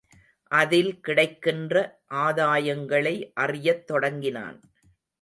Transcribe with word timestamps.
அதில் 0.51 0.99
கிடைக்கின்ற 0.99 1.75
ஆதாயங்களை 2.15 3.31
அறியத் 3.33 3.87
தொடங்கினான். 3.87 4.61